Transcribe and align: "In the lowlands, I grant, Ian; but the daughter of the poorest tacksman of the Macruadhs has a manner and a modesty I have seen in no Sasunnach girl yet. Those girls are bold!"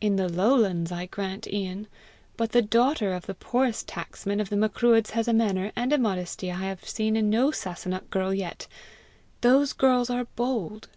"In 0.00 0.16
the 0.16 0.28
lowlands, 0.28 0.90
I 0.90 1.06
grant, 1.06 1.46
Ian; 1.46 1.86
but 2.36 2.50
the 2.50 2.60
daughter 2.60 3.12
of 3.12 3.26
the 3.26 3.36
poorest 3.36 3.86
tacksman 3.86 4.40
of 4.40 4.50
the 4.50 4.56
Macruadhs 4.56 5.10
has 5.10 5.28
a 5.28 5.32
manner 5.32 5.70
and 5.76 5.92
a 5.92 5.98
modesty 5.98 6.50
I 6.50 6.64
have 6.64 6.88
seen 6.88 7.14
in 7.14 7.30
no 7.30 7.52
Sasunnach 7.52 8.10
girl 8.10 8.34
yet. 8.34 8.66
Those 9.42 9.72
girls 9.72 10.10
are 10.10 10.24
bold!" 10.34 10.88